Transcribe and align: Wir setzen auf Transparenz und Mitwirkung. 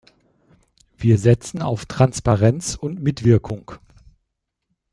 Wir 0.97 1.19
setzen 1.19 1.61
auf 1.61 1.85
Transparenz 1.85 2.73
und 2.73 3.03
Mitwirkung. 3.03 3.73